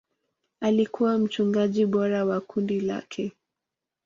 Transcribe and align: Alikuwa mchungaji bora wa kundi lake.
Alikuwa 0.61 1.17
mchungaji 1.17 1.85
bora 1.85 2.25
wa 2.25 2.41
kundi 2.41 2.79
lake. 2.81 3.31